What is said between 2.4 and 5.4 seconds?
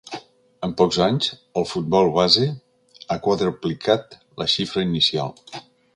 ha quadruplicat la xifra inicial.